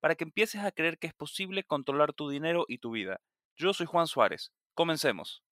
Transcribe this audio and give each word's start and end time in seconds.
para 0.00 0.14
que 0.14 0.24
empieces 0.24 0.62
a 0.62 0.72
creer 0.72 0.98
que 0.98 1.06
es 1.06 1.14
posible 1.14 1.64
controlar 1.64 2.12
tu 2.12 2.28
dinero 2.28 2.64
y 2.68 2.78
tu 2.78 2.90
vida. 2.90 3.20
Yo 3.56 3.72
soy 3.72 3.86
Juan 3.86 4.06
Suárez. 4.06 4.52
Comencemos. 4.74 5.42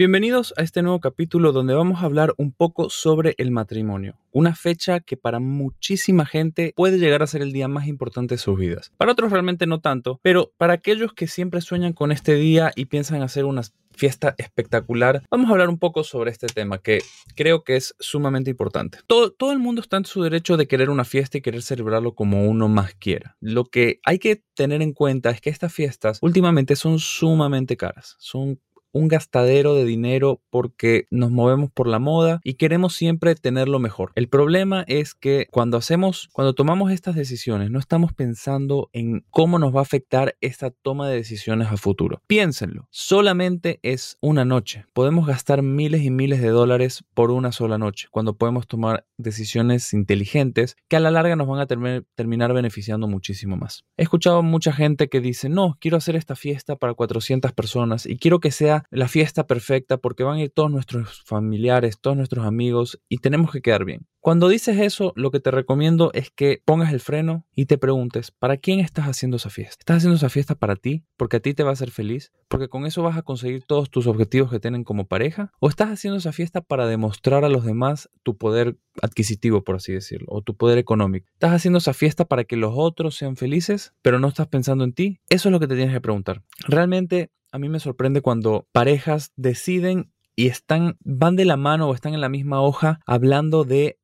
Bienvenidos 0.00 0.54
a 0.56 0.62
este 0.62 0.80
nuevo 0.80 0.98
capítulo 0.98 1.52
donde 1.52 1.74
vamos 1.74 2.00
a 2.00 2.06
hablar 2.06 2.32
un 2.38 2.52
poco 2.52 2.88
sobre 2.88 3.34
el 3.36 3.50
matrimonio, 3.50 4.16
una 4.32 4.54
fecha 4.54 5.00
que 5.00 5.18
para 5.18 5.40
muchísima 5.40 6.24
gente 6.24 6.72
puede 6.74 6.98
llegar 6.98 7.22
a 7.22 7.26
ser 7.26 7.42
el 7.42 7.52
día 7.52 7.68
más 7.68 7.86
importante 7.86 8.36
de 8.36 8.38
sus 8.38 8.58
vidas. 8.58 8.92
Para 8.96 9.12
otros 9.12 9.30
realmente 9.30 9.66
no 9.66 9.82
tanto, 9.82 10.18
pero 10.22 10.54
para 10.56 10.72
aquellos 10.72 11.12
que 11.12 11.26
siempre 11.26 11.60
sueñan 11.60 11.92
con 11.92 12.12
este 12.12 12.36
día 12.36 12.72
y 12.76 12.86
piensan 12.86 13.20
hacer 13.20 13.44
una 13.44 13.60
fiesta 13.92 14.34
espectacular, 14.38 15.22
vamos 15.30 15.50
a 15.50 15.52
hablar 15.52 15.68
un 15.68 15.78
poco 15.78 16.02
sobre 16.02 16.30
este 16.30 16.46
tema 16.46 16.78
que 16.78 17.02
creo 17.36 17.62
que 17.62 17.76
es 17.76 17.94
sumamente 17.98 18.50
importante. 18.50 19.00
Todo, 19.06 19.30
todo 19.32 19.52
el 19.52 19.58
mundo 19.58 19.82
está 19.82 19.98
en 19.98 20.06
su 20.06 20.22
derecho 20.22 20.56
de 20.56 20.66
querer 20.66 20.88
una 20.88 21.04
fiesta 21.04 21.36
y 21.36 21.42
querer 21.42 21.60
celebrarlo 21.60 22.14
como 22.14 22.48
uno 22.48 22.68
más 22.68 22.94
quiera. 22.94 23.36
Lo 23.40 23.66
que 23.66 24.00
hay 24.06 24.18
que 24.18 24.42
tener 24.54 24.80
en 24.80 24.94
cuenta 24.94 25.28
es 25.28 25.42
que 25.42 25.50
estas 25.50 25.74
fiestas 25.74 26.18
últimamente 26.22 26.74
son 26.76 26.98
sumamente 26.98 27.76
caras, 27.76 28.16
son 28.18 28.58
un 28.92 29.08
gastadero 29.08 29.74
de 29.74 29.84
dinero 29.84 30.40
porque 30.50 31.06
nos 31.10 31.30
movemos 31.30 31.70
por 31.70 31.86
la 31.86 31.98
moda 31.98 32.40
y 32.44 32.54
queremos 32.54 32.94
siempre 32.94 33.34
tener 33.34 33.68
lo 33.68 33.78
mejor. 33.78 34.12
El 34.14 34.28
problema 34.28 34.84
es 34.86 35.14
que 35.14 35.46
cuando 35.50 35.76
hacemos, 35.76 36.28
cuando 36.32 36.54
tomamos 36.54 36.92
estas 36.92 37.14
decisiones, 37.14 37.70
no 37.70 37.78
estamos 37.78 38.12
pensando 38.12 38.88
en 38.92 39.24
cómo 39.30 39.58
nos 39.58 39.74
va 39.74 39.80
a 39.80 39.82
afectar 39.82 40.36
esta 40.40 40.70
toma 40.70 41.08
de 41.08 41.16
decisiones 41.16 41.68
a 41.68 41.76
futuro. 41.76 42.20
Piénsenlo, 42.26 42.88
solamente 42.90 43.80
es 43.82 44.16
una 44.20 44.44
noche. 44.44 44.84
Podemos 44.92 45.26
gastar 45.26 45.62
miles 45.62 46.02
y 46.02 46.10
miles 46.10 46.40
de 46.40 46.48
dólares 46.48 47.04
por 47.14 47.30
una 47.30 47.52
sola 47.52 47.78
noche, 47.78 48.08
cuando 48.10 48.36
podemos 48.36 48.66
tomar 48.66 49.06
decisiones 49.18 49.92
inteligentes 49.92 50.76
que 50.88 50.96
a 50.96 51.00
la 51.00 51.10
larga 51.10 51.36
nos 51.36 51.48
van 51.48 51.60
a 51.60 51.66
terminar 51.66 52.52
beneficiando 52.52 53.08
muchísimo 53.08 53.56
más. 53.56 53.84
He 53.96 54.02
escuchado 54.02 54.42
mucha 54.42 54.72
gente 54.72 55.08
que 55.08 55.20
dice, 55.20 55.48
no, 55.48 55.76
quiero 55.80 55.96
hacer 55.96 56.16
esta 56.16 56.36
fiesta 56.36 56.76
para 56.76 56.94
400 56.94 57.52
personas 57.52 58.06
y 58.06 58.16
quiero 58.16 58.40
que 58.40 58.50
sea 58.50 58.79
la 58.90 59.08
fiesta 59.08 59.46
perfecta 59.46 59.96
porque 59.98 60.24
van 60.24 60.38
a 60.38 60.42
ir 60.42 60.50
todos 60.50 60.70
nuestros 60.70 61.22
familiares, 61.24 62.00
todos 62.00 62.16
nuestros 62.16 62.46
amigos 62.46 63.00
y 63.08 63.18
tenemos 63.18 63.52
que 63.52 63.62
quedar 63.62 63.84
bien. 63.84 64.06
Cuando 64.22 64.50
dices 64.50 64.78
eso, 64.78 65.14
lo 65.16 65.30
que 65.30 65.40
te 65.40 65.50
recomiendo 65.50 66.10
es 66.12 66.30
que 66.30 66.60
pongas 66.66 66.92
el 66.92 67.00
freno 67.00 67.46
y 67.54 67.64
te 67.64 67.78
preguntes, 67.78 68.30
¿para 68.30 68.58
quién 68.58 68.78
estás 68.78 69.06
haciendo 69.06 69.38
esa 69.38 69.48
fiesta? 69.48 69.76
¿Estás 69.78 69.96
haciendo 69.98 70.16
esa 70.16 70.28
fiesta 70.28 70.54
para 70.54 70.76
ti? 70.76 71.04
¿Porque 71.16 71.38
a 71.38 71.40
ti 71.40 71.54
te 71.54 71.62
va 71.62 71.70
a 71.70 71.72
hacer 71.72 71.90
feliz? 71.90 72.30
¿Porque 72.48 72.68
con 72.68 72.84
eso 72.84 73.02
vas 73.02 73.16
a 73.16 73.22
conseguir 73.22 73.64
todos 73.64 73.88
tus 73.88 74.06
objetivos 74.06 74.50
que 74.50 74.60
tienen 74.60 74.84
como 74.84 75.06
pareja? 75.06 75.52
¿O 75.58 75.70
estás 75.70 75.88
haciendo 75.88 76.18
esa 76.18 76.32
fiesta 76.32 76.60
para 76.60 76.86
demostrar 76.86 77.46
a 77.46 77.48
los 77.48 77.64
demás 77.64 78.10
tu 78.22 78.36
poder 78.36 78.76
adquisitivo, 79.00 79.64
por 79.64 79.76
así 79.76 79.94
decirlo, 79.94 80.26
o 80.30 80.42
tu 80.42 80.54
poder 80.54 80.76
económico? 80.76 81.26
¿Estás 81.32 81.52
haciendo 81.52 81.78
esa 81.78 81.94
fiesta 81.94 82.26
para 82.26 82.44
que 82.44 82.56
los 82.56 82.74
otros 82.76 83.16
sean 83.16 83.36
felices, 83.36 83.94
pero 84.02 84.18
no 84.18 84.28
estás 84.28 84.48
pensando 84.48 84.84
en 84.84 84.92
ti? 84.92 85.20
Eso 85.30 85.48
es 85.48 85.52
lo 85.52 85.60
que 85.60 85.66
te 85.66 85.76
tienes 85.76 85.94
que 85.94 86.00
preguntar. 86.02 86.42
Realmente 86.68 87.30
a 87.52 87.58
mí 87.58 87.68
me 87.68 87.80
sorprende 87.80 88.20
cuando 88.20 88.66
parejas 88.72 89.32
deciden 89.36 90.12
y 90.36 90.46
están, 90.46 90.96
van 91.04 91.36
de 91.36 91.44
la 91.44 91.56
mano 91.56 91.88
o 91.88 91.94
están 91.94 92.14
en 92.14 92.20
la 92.20 92.28
misma 92.28 92.62
hoja 92.62 93.00
hablando 93.06 93.64
de 93.64 93.98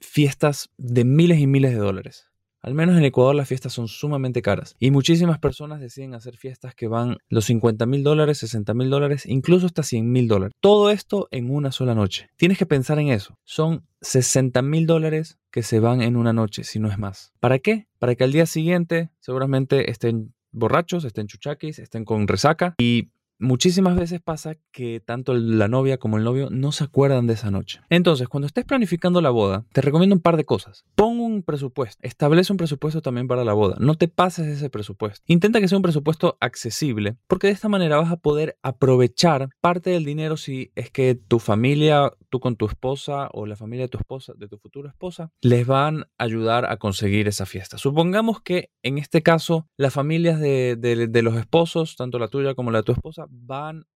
fiestas 0.00 0.70
de 0.76 1.04
miles 1.04 1.38
y 1.38 1.46
miles 1.46 1.72
de 1.72 1.78
dólares. 1.78 2.30
Al 2.66 2.74
menos 2.74 2.96
en 2.96 3.04
Ecuador 3.04 3.36
las 3.36 3.46
fiestas 3.46 3.72
son 3.72 3.86
sumamente 3.86 4.42
caras 4.42 4.74
y 4.80 4.90
muchísimas 4.90 5.38
personas 5.38 5.78
deciden 5.78 6.14
hacer 6.14 6.36
fiestas 6.36 6.74
que 6.74 6.88
van 6.88 7.16
los 7.28 7.44
50 7.44 7.86
mil 7.86 8.02
dólares, 8.02 8.38
60 8.38 8.74
mil 8.74 8.90
dólares, 8.90 9.24
incluso 9.24 9.66
hasta 9.66 9.84
100 9.84 10.10
mil 10.10 10.26
dólares. 10.26 10.52
Todo 10.60 10.90
esto 10.90 11.28
en 11.30 11.48
una 11.48 11.70
sola 11.70 11.94
noche. 11.94 12.28
Tienes 12.36 12.58
que 12.58 12.66
pensar 12.66 12.98
en 12.98 13.08
eso. 13.08 13.38
Son 13.44 13.86
60 14.00 14.62
mil 14.62 14.86
dólares 14.86 15.38
que 15.52 15.62
se 15.62 15.78
van 15.78 16.02
en 16.02 16.16
una 16.16 16.32
noche, 16.32 16.64
si 16.64 16.80
no 16.80 16.90
es 16.90 16.98
más. 16.98 17.32
¿Para 17.38 17.60
qué? 17.60 17.86
Para 18.00 18.16
que 18.16 18.24
al 18.24 18.32
día 18.32 18.46
siguiente 18.46 19.10
seguramente 19.20 19.88
estén 19.92 20.34
borrachos, 20.56 21.04
estén 21.04 21.26
chuchaquis, 21.26 21.78
estén 21.78 22.04
con 22.04 22.26
resaca 22.26 22.74
y 22.78 23.10
muchísimas 23.38 23.96
veces 23.96 24.20
pasa 24.20 24.56
que 24.72 25.00
tanto 25.00 25.34
la 25.34 25.68
novia 25.68 25.98
como 25.98 26.16
el 26.16 26.24
novio 26.24 26.48
no 26.50 26.72
se 26.72 26.84
acuerdan 26.84 27.26
de 27.26 27.34
esa 27.34 27.50
noche. 27.50 27.80
Entonces, 27.90 28.28
cuando 28.28 28.46
estés 28.46 28.64
planificando 28.64 29.20
la 29.20 29.30
boda, 29.30 29.64
te 29.72 29.80
recomiendo 29.80 30.14
un 30.14 30.22
par 30.22 30.36
de 30.36 30.44
cosas. 30.44 30.84
Pon 30.94 31.20
un 31.20 31.42
presupuesto, 31.42 32.00
establece 32.02 32.52
un 32.52 32.56
presupuesto 32.56 33.02
también 33.02 33.28
para 33.28 33.44
la 33.44 33.52
boda. 33.52 33.76
No 33.78 33.96
te 33.96 34.08
pases 34.08 34.46
ese 34.46 34.70
presupuesto. 34.70 35.22
Intenta 35.26 35.60
que 35.60 35.68
sea 35.68 35.78
un 35.78 35.82
presupuesto 35.82 36.36
accesible, 36.40 37.16
porque 37.26 37.48
de 37.48 37.52
esta 37.52 37.68
manera 37.68 37.98
vas 37.98 38.12
a 38.12 38.16
poder 38.16 38.58
aprovechar 38.62 39.48
parte 39.60 39.90
del 39.90 40.04
dinero 40.04 40.36
si 40.36 40.72
es 40.74 40.90
que 40.90 41.14
tu 41.14 41.38
familia, 41.38 42.12
con 42.40 42.56
tu 42.56 42.66
esposa 42.66 43.28
o 43.32 43.46
la 43.46 43.56
familia 43.56 43.84
de 43.84 43.88
tu 43.88 43.98
esposa, 43.98 44.32
de 44.36 44.48
tu 44.48 44.58
futura 44.58 44.90
esposa, 44.90 45.30
les 45.40 45.66
van 45.66 46.02
a 46.02 46.24
ayudar 46.24 46.70
a 46.70 46.76
conseguir 46.76 47.28
esa 47.28 47.46
fiesta. 47.46 47.78
Supongamos 47.78 48.40
que 48.40 48.70
en 48.82 48.98
este 48.98 49.22
caso 49.22 49.68
las 49.76 49.92
familias 49.92 50.40
de, 50.40 50.76
de 50.76 51.22
los 51.22 51.36
esposos, 51.36 51.96
tanto 51.96 52.18
la 52.18 52.28
tuya 52.28 52.54
como 52.54 52.70
la 52.70 52.78
de 52.78 52.84
tu 52.84 52.92
esposa, 52.92 53.26
van 53.30 53.86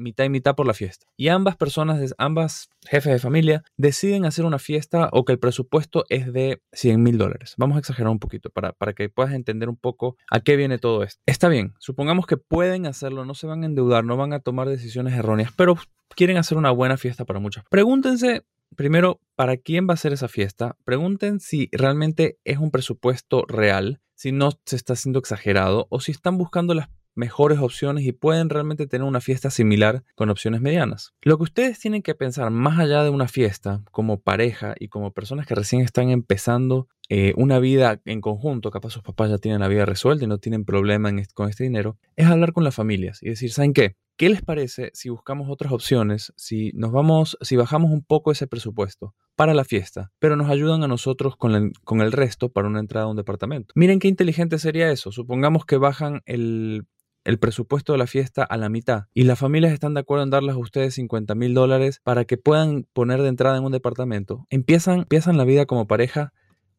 mitad 0.00 0.24
y 0.24 0.28
mitad 0.28 0.54
por 0.54 0.66
la 0.66 0.74
fiesta. 0.74 1.06
Y 1.16 1.28
ambas 1.28 1.56
personas, 1.56 2.14
ambas 2.18 2.70
jefes 2.88 3.12
de 3.12 3.18
familia, 3.18 3.62
deciden 3.76 4.24
hacer 4.24 4.44
una 4.44 4.58
fiesta 4.58 5.08
o 5.12 5.24
que 5.24 5.32
el 5.32 5.38
presupuesto 5.38 6.04
es 6.08 6.32
de 6.32 6.62
100 6.72 7.02
mil 7.02 7.18
dólares. 7.18 7.54
Vamos 7.56 7.76
a 7.76 7.80
exagerar 7.80 8.10
un 8.10 8.18
poquito 8.18 8.50
para, 8.50 8.72
para 8.72 8.92
que 8.92 9.08
puedas 9.08 9.32
entender 9.32 9.68
un 9.68 9.76
poco 9.76 10.16
a 10.30 10.40
qué 10.40 10.56
viene 10.56 10.78
todo 10.78 11.02
esto. 11.02 11.22
Está 11.26 11.48
bien, 11.48 11.74
supongamos 11.78 12.26
que 12.26 12.36
pueden 12.36 12.86
hacerlo, 12.86 13.24
no 13.24 13.34
se 13.34 13.46
van 13.46 13.62
a 13.62 13.66
endeudar, 13.66 14.04
no 14.04 14.16
van 14.16 14.32
a 14.32 14.40
tomar 14.40 14.68
decisiones 14.68 15.14
erróneas, 15.14 15.52
pero 15.56 15.76
quieren 16.16 16.36
hacer 16.36 16.58
una 16.58 16.70
buena 16.70 16.96
fiesta 16.96 17.24
para 17.24 17.40
muchos. 17.40 17.64
Pregúntense 17.70 18.44
primero, 18.76 19.20
¿para 19.36 19.56
quién 19.56 19.88
va 19.88 19.94
a 19.94 19.98
ser 19.98 20.12
esa 20.12 20.28
fiesta? 20.28 20.76
Pregunten 20.84 21.40
si 21.40 21.68
realmente 21.72 22.38
es 22.44 22.58
un 22.58 22.70
presupuesto 22.70 23.44
real, 23.46 24.00
si 24.14 24.32
no 24.32 24.50
se 24.64 24.76
está 24.76 24.94
haciendo 24.94 25.18
exagerado 25.18 25.86
o 25.90 26.00
si 26.00 26.12
están 26.12 26.38
buscando 26.38 26.74
las 26.74 26.88
mejores 27.20 27.58
opciones 27.58 28.04
y 28.06 28.12
pueden 28.12 28.48
realmente 28.48 28.86
tener 28.86 29.06
una 29.06 29.20
fiesta 29.20 29.50
similar 29.50 30.02
con 30.14 30.30
opciones 30.30 30.62
medianas. 30.62 31.12
Lo 31.20 31.36
que 31.36 31.44
ustedes 31.44 31.78
tienen 31.78 32.02
que 32.02 32.14
pensar 32.14 32.50
más 32.50 32.78
allá 32.78 33.04
de 33.04 33.10
una 33.10 33.28
fiesta 33.28 33.82
como 33.90 34.20
pareja 34.20 34.74
y 34.80 34.88
como 34.88 35.12
personas 35.12 35.46
que 35.46 35.54
recién 35.54 35.82
están 35.82 36.08
empezando 36.08 36.88
eh, 37.10 37.34
una 37.36 37.58
vida 37.58 38.00
en 38.06 38.22
conjunto, 38.22 38.70
capaz 38.70 38.90
sus 38.90 39.02
papás 39.02 39.28
ya 39.28 39.38
tienen 39.38 39.60
la 39.60 39.68
vida 39.68 39.84
resuelta 39.84 40.24
y 40.24 40.28
no 40.28 40.38
tienen 40.38 40.64
problema 40.64 41.10
con 41.34 41.50
este 41.50 41.64
dinero, 41.64 41.98
es 42.16 42.26
hablar 42.26 42.52
con 42.54 42.64
las 42.64 42.74
familias 42.74 43.22
y 43.22 43.28
decir, 43.28 43.52
¿saben 43.52 43.74
qué? 43.74 43.96
¿Qué 44.16 44.28
les 44.28 44.42
parece 44.42 44.90
si 44.94 45.08
buscamos 45.08 45.48
otras 45.50 45.72
opciones, 45.72 46.32
si 46.36 46.72
nos 46.74 46.92
vamos, 46.92 47.36
si 47.40 47.56
bajamos 47.56 47.90
un 47.90 48.02
poco 48.02 48.32
ese 48.32 48.46
presupuesto 48.46 49.14
para 49.34 49.54
la 49.54 49.64
fiesta, 49.64 50.12
pero 50.18 50.36
nos 50.36 50.50
ayudan 50.50 50.84
a 50.84 50.88
nosotros 50.88 51.36
con, 51.36 51.72
con 51.84 52.00
el 52.00 52.12
resto 52.12 52.50
para 52.50 52.68
una 52.68 52.80
entrada 52.80 53.06
a 53.06 53.10
un 53.10 53.16
departamento? 53.16 53.72
Miren 53.74 53.98
qué 53.98 54.08
inteligente 54.08 54.58
sería 54.58 54.90
eso. 54.90 55.10
Supongamos 55.10 55.64
que 55.64 55.78
bajan 55.78 56.22
el 56.26 56.86
el 57.24 57.38
presupuesto 57.38 57.92
de 57.92 57.98
la 57.98 58.06
fiesta 58.06 58.42
a 58.42 58.56
la 58.56 58.68
mitad 58.68 59.04
y 59.14 59.24
las 59.24 59.38
familias 59.38 59.72
están 59.72 59.94
de 59.94 60.00
acuerdo 60.00 60.24
en 60.24 60.30
darles 60.30 60.54
a 60.54 60.58
ustedes 60.58 60.94
50 60.94 61.34
mil 61.34 61.54
dólares 61.54 62.00
para 62.02 62.24
que 62.24 62.36
puedan 62.36 62.86
poner 62.92 63.22
de 63.22 63.28
entrada 63.28 63.56
en 63.56 63.64
un 63.64 63.72
departamento, 63.72 64.46
empiezan, 64.50 65.00
empiezan 65.00 65.36
la 65.36 65.44
vida 65.44 65.66
como 65.66 65.86
pareja 65.86 66.32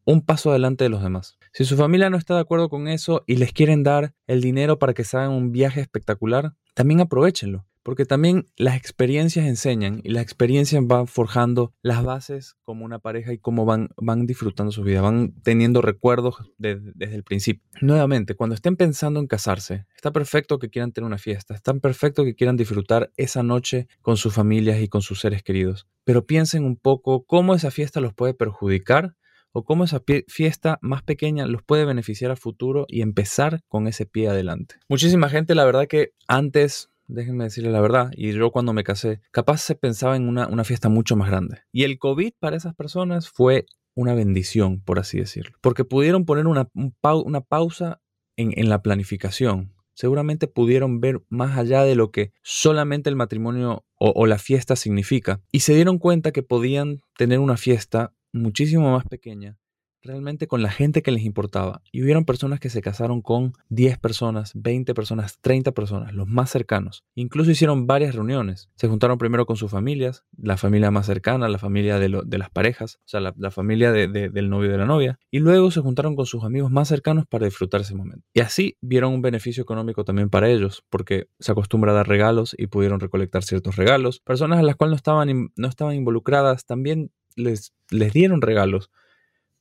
un 0.04 0.20
paso 0.20 0.50
adelante 0.50 0.84
de 0.84 0.90
los 0.90 1.02
demás. 1.02 1.38
Si 1.52 1.64
su 1.64 1.76
familia 1.76 2.10
no 2.10 2.16
está 2.16 2.34
de 2.34 2.40
acuerdo 2.40 2.68
con 2.68 2.88
eso 2.88 3.22
y 3.26 3.36
les 3.36 3.52
quieren 3.52 3.82
dar 3.82 4.14
el 4.26 4.40
dinero 4.40 4.78
para 4.78 4.94
que 4.94 5.04
se 5.04 5.16
hagan 5.16 5.30
un 5.30 5.52
viaje 5.52 5.80
espectacular, 5.80 6.54
también 6.74 7.00
aprovechenlo 7.00 7.66
porque 7.82 8.04
también 8.04 8.48
las 8.56 8.76
experiencias 8.76 9.46
enseñan 9.46 10.00
y 10.04 10.10
las 10.10 10.22
experiencias 10.22 10.82
van 10.86 11.06
forjando 11.06 11.74
las 11.82 12.02
bases 12.02 12.56
como 12.62 12.84
una 12.84 12.98
pareja 12.98 13.32
y 13.32 13.38
cómo 13.38 13.64
van, 13.64 13.90
van 13.96 14.26
disfrutando 14.26 14.72
su 14.72 14.82
vida, 14.82 15.00
van 15.00 15.34
teniendo 15.42 15.82
recuerdos 15.82 16.36
desde 16.58 17.14
el 17.14 17.24
principio. 17.24 17.62
Nuevamente, 17.80 18.34
cuando 18.34 18.54
estén 18.54 18.76
pensando 18.76 19.20
en 19.20 19.26
casarse, 19.26 19.86
está 19.94 20.12
perfecto 20.12 20.58
que 20.58 20.70
quieran 20.70 20.92
tener 20.92 21.06
una 21.06 21.18
fiesta, 21.18 21.54
está 21.54 21.74
perfecto 21.74 22.24
que 22.24 22.34
quieran 22.34 22.56
disfrutar 22.56 23.10
esa 23.16 23.42
noche 23.42 23.88
con 24.00 24.16
sus 24.16 24.34
familias 24.34 24.80
y 24.80 24.88
con 24.88 25.02
sus 25.02 25.20
seres 25.20 25.42
queridos, 25.42 25.86
pero 26.04 26.26
piensen 26.26 26.64
un 26.64 26.76
poco 26.76 27.24
cómo 27.24 27.54
esa 27.54 27.70
fiesta 27.70 28.00
los 28.00 28.14
puede 28.14 28.34
perjudicar 28.34 29.16
o 29.52 29.64
cómo 29.64 29.84
esa 29.84 30.02
fiesta 30.28 30.78
más 30.80 31.02
pequeña 31.02 31.46
los 31.46 31.62
puede 31.62 31.84
beneficiar 31.84 32.30
a 32.30 32.36
futuro 32.36 32.86
y 32.88 33.02
empezar 33.02 33.62
con 33.68 33.86
ese 33.86 34.06
pie 34.06 34.28
adelante. 34.28 34.76
Muchísima 34.88 35.28
gente, 35.28 35.54
la 35.54 35.64
verdad 35.64 35.86
que 35.86 36.12
antes 36.26 36.91
déjenme 37.12 37.44
decirle 37.44 37.70
la 37.70 37.80
verdad, 37.80 38.10
y 38.16 38.32
yo 38.32 38.50
cuando 38.50 38.72
me 38.72 38.84
casé, 38.84 39.20
capaz 39.30 39.58
se 39.58 39.74
pensaba 39.74 40.16
en 40.16 40.28
una, 40.28 40.64
fiesta 40.64 40.88
mucho 40.88 41.16
más 41.16 41.28
grande. 41.28 41.58
Y 41.72 41.84
el 41.84 41.98
COVID 41.98 42.32
para 42.38 42.56
esas 42.56 42.74
personas 42.74 43.28
fue 43.28 43.66
una 43.94 44.14
bendición, 44.14 44.80
por 44.80 44.98
así 44.98 45.18
decirlo, 45.18 45.56
porque 45.60 45.84
pudieron 45.84 46.24
poner 46.24 46.46
una, 46.46 46.68
una 46.72 47.40
pausa 47.40 48.00
en, 48.36 48.68
la 48.68 48.82
planificación. 48.82 49.74
Seguramente 49.94 50.46
pudieron 50.46 51.00
ver 51.00 51.22
más 51.28 51.58
allá 51.58 51.84
de 51.84 51.94
lo 51.94 52.10
que 52.10 52.32
solamente 52.42 53.10
el 53.10 53.16
matrimonio 53.16 53.84
o 53.96 54.26
la 54.26 54.38
fiesta 54.38 54.74
significa. 54.74 55.42
Y 55.52 55.60
se 55.60 55.74
dieron 55.74 55.98
cuenta 55.98 56.32
que 56.32 56.42
podían 56.42 57.00
tener 57.16 57.38
una 57.38 57.58
fiesta 57.58 58.14
muchísimo 58.32 58.90
más 58.90 59.04
pequeña 59.04 59.58
realmente 60.02 60.46
con 60.46 60.62
la 60.62 60.70
gente 60.70 61.02
que 61.02 61.12
les 61.12 61.24
importaba. 61.24 61.82
Y 61.92 62.02
hubieron 62.02 62.24
personas 62.24 62.60
que 62.60 62.70
se 62.70 62.82
casaron 62.82 63.22
con 63.22 63.52
10 63.68 63.98
personas, 63.98 64.52
20 64.54 64.94
personas, 64.94 65.38
30 65.40 65.72
personas, 65.72 66.14
los 66.14 66.28
más 66.28 66.50
cercanos. 66.50 67.04
Incluso 67.14 67.50
hicieron 67.50 67.86
varias 67.86 68.14
reuniones. 68.14 68.68
Se 68.74 68.88
juntaron 68.88 69.18
primero 69.18 69.46
con 69.46 69.56
sus 69.56 69.70
familias, 69.70 70.24
la 70.36 70.56
familia 70.56 70.90
más 70.90 71.06
cercana, 71.06 71.48
la 71.48 71.58
familia 71.58 71.98
de, 71.98 72.08
las 72.08 72.50
parejas, 72.50 72.96
o 72.96 73.08
sea, 73.08 73.20
la, 73.20 73.50
familia 73.50 73.92
del 73.92 74.50
novio 74.50 74.68
y 74.68 74.72
de 74.72 74.78
la 74.78 74.86
novia. 74.86 75.18
Y 75.30 75.38
luego 75.38 75.70
se 75.70 75.80
juntaron 75.80 76.16
con 76.16 76.26
sus 76.26 76.44
amigos 76.44 76.70
más 76.70 76.88
cercanos 76.88 77.26
para 77.26 77.44
disfrutar 77.44 77.80
ese 77.80 77.94
momento. 77.94 78.26
Y 78.34 78.40
así 78.40 78.76
vieron 78.80 79.12
un 79.12 79.22
beneficio 79.22 79.62
económico 79.62 80.04
también 80.04 80.30
para 80.30 80.50
ellos, 80.50 80.84
porque 80.90 81.28
se 81.38 81.52
acostumbra 81.52 81.92
a 81.92 81.94
dar 81.94 82.08
regalos 82.08 82.54
y 82.58 82.66
pudieron 82.66 83.00
recolectar 83.00 83.42
ciertos 83.42 83.76
regalos. 83.76 84.20
Personas 84.20 84.58
a 84.58 84.62
las 84.62 84.76
cuales 84.76 84.92
no 84.92 84.96
estaban, 84.96 85.52
no 85.56 85.68
estaban 85.68 85.94
involucradas 85.94 86.64
también 86.66 87.10
les, 87.36 87.72
les 87.90 88.12
dieron 88.12 88.42
regalos 88.42 88.90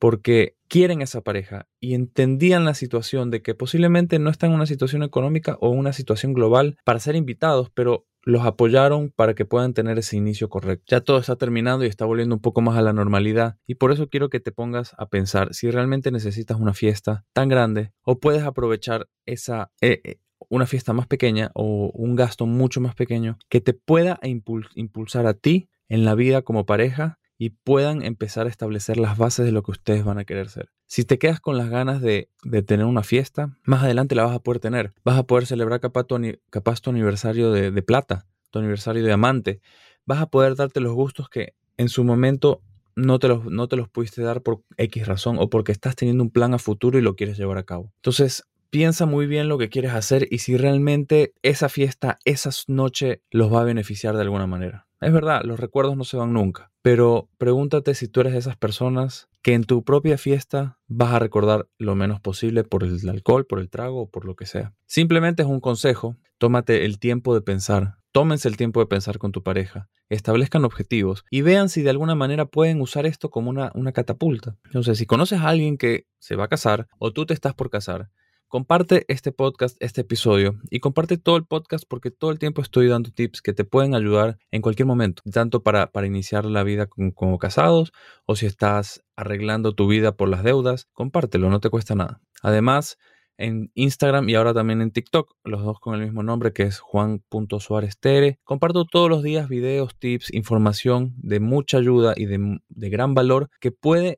porque 0.02 0.58
quieren 0.68 1.04
esa 1.04 1.22
pareja 1.22 1.68
y 1.80 1.94
entendían 1.94 2.66
la 2.66 2.74
situación 2.74 3.30
de 3.30 3.44
que 3.44 3.54
posiblemente 3.54 4.18
no 4.18 4.32
están 4.32 4.50
en 4.50 4.56
una 4.56 4.66
situación 4.66 5.04
económica 5.04 5.60
o 5.62 5.70
una 5.70 5.94
situación 5.94 6.34
global 6.34 6.76
para 6.84 7.00
ser 7.00 7.16
invitados, 7.16 7.70
pero 7.72 8.08
los 8.24 8.44
apoyaron 8.44 9.14
para 9.16 9.36
que 9.36 9.46
puedan 9.46 9.76
tener 9.76 10.00
ese 10.00 10.18
inicio 10.18 10.50
correcto. 10.50 10.86
Ya 10.88 11.02
todo 11.02 11.20
está 11.20 11.36
terminando 11.36 11.86
y 11.86 11.88
está 11.88 12.06
volviendo 12.06 12.34
un 12.34 12.42
poco 12.42 12.62
más 12.62 12.78
a 12.78 12.82
la 12.82 12.94
normalidad 12.94 13.58
y 13.68 13.76
por 13.76 13.92
eso 13.92 14.10
quiero 14.10 14.30
que 14.30 14.40
te 14.40 14.52
pongas 14.52 14.96
a 14.98 15.08
pensar 15.08 15.54
si 15.54 15.70
realmente 15.70 16.10
necesitas 16.10 16.60
una 16.60 16.74
fiesta 16.74 17.24
tan 17.32 17.48
grande 17.48 17.94
o 18.02 18.20
puedes 18.20 18.42
aprovechar 18.42 19.08
esa 19.28 19.72
eh, 19.82 20.02
eh, 20.04 20.20
una 20.50 20.66
fiesta 20.66 20.94
más 20.94 21.06
pequeña 21.06 21.52
o 21.54 21.92
un 21.94 22.16
gasto 22.16 22.48
mucho 22.48 22.82
más 22.82 22.96
pequeño 22.96 23.38
que 23.50 23.62
te 23.62 23.74
pueda 23.74 24.20
impulsar 24.24 25.28
a 25.28 25.36
ti 25.36 25.70
en 25.90 26.06
la 26.06 26.16
vida 26.16 26.42
como 26.42 26.66
pareja 26.66 27.20
y 27.42 27.50
puedan 27.50 28.04
empezar 28.04 28.46
a 28.46 28.52
establecer 28.52 28.98
las 28.98 29.18
bases 29.18 29.48
de 29.48 29.52
lo 29.52 29.64
que 29.64 29.72
ustedes 29.72 30.04
van 30.04 30.20
a 30.20 30.26
querer 30.26 30.48
ser. 30.50 30.70
Si 30.86 31.06
te 31.06 31.18
quedas 31.18 31.40
con 31.40 31.58
las 31.58 31.72
ganas 31.72 32.00
de, 32.00 32.30
tener 32.68 32.86
una 32.86 33.02
fiesta, 33.02 33.58
más 33.64 33.82
adelante 33.82 34.14
la 34.14 34.26
vas 34.26 34.36
a 34.36 34.44
poder 34.44 34.60
tener. 34.60 34.94
Vas 35.04 35.18
a 35.18 35.24
poder 35.24 35.48
celebrar 35.48 35.80
capaz 35.80 36.04
tu, 36.04 36.22
capaz 36.52 36.82
tu 36.82 36.92
aniversario 36.92 37.52
de, 37.52 37.82
plata, 37.82 38.28
tu 38.52 38.60
aniversario 38.60 39.02
de 39.02 39.08
diamante. 39.08 39.60
Vas 40.06 40.22
a 40.22 40.28
poder 40.28 40.56
darte 40.56 40.82
los 40.82 40.94
gustos 40.94 41.30
que 41.30 41.56
en 41.78 41.90
su 41.90 42.04
momento 42.04 42.62
no 42.96 43.18
te, 43.18 43.28
los, 43.28 43.44
no 43.46 43.68
te 43.68 43.76
los 43.76 43.90
pudiste 43.90 44.22
dar 44.22 44.44
por 44.44 44.62
X 44.78 45.08
razón 45.08 45.38
o 45.40 45.50
porque 45.50 45.72
estás 45.72 45.96
teniendo 45.96 46.24
un 46.24 46.30
plan 46.30 46.54
a 46.54 46.60
futuro 46.60 47.00
y 47.00 47.02
lo 47.02 47.16
quieres 47.16 47.40
llevar 47.40 47.58
a 47.58 47.64
cabo. 47.64 47.92
Entonces, 47.96 48.44
piensa 48.70 49.08
muy 49.08 49.26
bien 49.26 49.48
lo 49.48 49.58
que 49.58 49.70
quieres 49.70 49.94
hacer 49.94 50.28
y 50.30 50.38
si 50.38 50.58
realmente 50.58 51.34
esa 51.42 51.70
fiesta, 51.70 52.20
esa 52.24 52.52
noche 52.68 53.24
los 53.32 53.52
va 53.52 53.62
a 53.62 53.66
beneficiar 53.66 54.14
de 54.14 54.22
alguna 54.22 54.46
manera. 54.46 54.86
Es 55.02 55.12
verdad, 55.12 55.42
los 55.44 55.60
recuerdos 55.60 55.98
no 55.98 56.04
se 56.04 56.16
van 56.16 56.32
nunca, 56.32 56.72
pero 56.84 57.28
pregúntate 57.40 57.96
si 57.96 58.08
tú 58.08 58.22
eres 58.22 58.34
de 58.34 58.40
esas 58.40 58.56
personas 58.56 59.30
que 59.42 59.56
en 59.56 59.64
tu 59.64 59.84
propia 59.84 60.20
fiesta 60.20 60.78
vas 60.88 61.12
a 61.14 61.20
recordar 61.20 61.68
lo 61.80 61.96
menos 61.96 62.22
posible 62.22 62.64
por 62.64 62.84
el 62.84 63.10
alcohol, 63.10 63.48
por 63.48 63.58
el 63.58 63.72
trago 63.72 64.04
o 64.04 64.10
por 64.12 64.26
lo 64.26 64.36
que 64.36 64.46
sea. 64.46 64.76
Simplemente 64.86 65.42
es 65.42 65.48
un 65.48 65.60
consejo, 65.60 66.18
tómate 66.38 66.86
el 66.86 67.00
tiempo 67.00 67.34
de 67.34 67.42
pensar, 67.42 67.96
tómense 68.12 68.48
el 68.48 68.58
tiempo 68.58 68.80
de 68.80 68.86
pensar 68.86 69.18
con 69.18 69.32
tu 69.32 69.42
pareja, 69.42 69.90
establezcan 70.10 70.66
objetivos 70.66 71.26
y 71.32 71.42
vean 71.42 71.70
si 71.70 71.82
de 71.82 71.90
alguna 71.90 72.14
manera 72.14 72.46
pueden 72.46 72.80
usar 72.80 73.08
esto 73.08 73.32
como 73.32 73.50
una, 73.50 73.72
una 73.74 73.94
catapulta. 73.94 74.56
Entonces, 74.66 75.00
si 75.00 75.08
conoces 75.08 75.40
a 75.40 75.50
alguien 75.50 75.80
que 75.80 76.06
se 76.20 76.36
va 76.36 76.44
a 76.44 76.50
casar 76.50 76.88
o 77.00 77.12
tú 77.12 77.26
te 77.26 77.34
estás 77.34 77.56
por 77.56 77.72
casar, 77.72 78.12
Comparte 78.52 79.06
este 79.08 79.32
podcast, 79.32 79.78
este 79.80 80.02
episodio 80.02 80.60
y 80.70 80.82
comparte 80.82 81.18
todo 81.18 81.38
el 81.38 81.46
podcast 81.46 81.86
porque 81.88 82.12
todo 82.12 82.32
el 82.32 82.38
tiempo 82.38 82.62
estoy 82.62 82.90
dando 82.90 83.10
tips 83.10 83.42
que 83.42 83.54
te 83.54 83.64
pueden 83.64 83.96
ayudar 83.96 84.40
en 84.52 84.62
cualquier 84.62 84.88
momento, 84.88 85.24
tanto 85.32 85.64
para, 85.64 85.94
para 85.94 86.06
iniciar 86.06 86.44
la 86.44 86.62
vida 86.64 86.88
como 86.88 87.40
casados 87.40 87.94
o 88.26 88.36
si 88.36 88.48
estás 88.48 89.06
arreglando 89.16 89.74
tu 89.74 89.88
vida 89.88 90.18
por 90.18 90.28
las 90.28 90.44
deudas, 90.44 90.90
compártelo, 90.92 91.50
no 91.50 91.62
te 91.62 91.70
cuesta 91.70 91.96
nada. 91.96 92.20
Además, 92.42 92.98
en 93.38 93.72
Instagram 93.74 94.30
y 94.30 94.36
ahora 94.36 94.54
también 94.54 94.82
en 94.82 94.92
TikTok, 94.92 95.36
los 95.44 95.64
dos 95.64 95.80
con 95.80 95.96
el 95.96 96.02
mismo 96.02 96.24
nombre 96.24 96.54
que 96.54 96.64
es 96.64 96.80
juan.suárez.tere. 96.80 98.40
Comparto 98.44 98.86
todos 98.86 99.10
los 99.10 99.24
días 99.24 99.50
videos, 99.50 99.96
tips, 99.98 100.34
información 100.34 101.14
de 101.18 101.40
mucha 101.40 101.78
ayuda 101.78 102.14
y 102.16 102.26
de, 102.26 102.60
de 102.70 102.90
gran 102.90 103.14
valor 103.14 103.50
que 103.60 103.72
puede, 103.72 104.18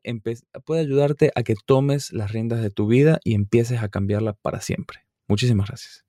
puede 0.64 0.80
ayudarte 0.80 1.32
a 1.34 1.42
que 1.42 1.54
tomes 1.64 2.12
las 2.12 2.32
riendas 2.32 2.62
de 2.62 2.70
tu 2.70 2.86
vida 2.86 3.20
y 3.24 3.34
empieces 3.34 3.82
a 3.82 3.88
cambiarla 3.88 4.34
para 4.34 4.60
siempre. 4.60 5.00
Muchísimas 5.28 5.68
gracias. 5.68 6.02